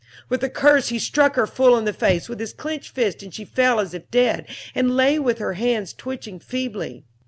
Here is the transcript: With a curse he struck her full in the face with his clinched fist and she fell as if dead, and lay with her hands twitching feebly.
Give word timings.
With 0.29 0.43
a 0.43 0.49
curse 0.49 0.87
he 0.87 0.97
struck 0.97 1.35
her 1.35 1.45
full 1.45 1.77
in 1.77 1.85
the 1.85 1.93
face 1.93 2.27
with 2.27 2.39
his 2.39 2.53
clinched 2.53 2.95
fist 2.95 3.21
and 3.21 3.31
she 3.31 3.45
fell 3.45 3.79
as 3.79 3.93
if 3.93 4.09
dead, 4.09 4.47
and 4.73 4.97
lay 4.97 5.19
with 5.19 5.37
her 5.37 5.53
hands 5.53 5.93
twitching 5.93 6.39
feebly. 6.39 7.03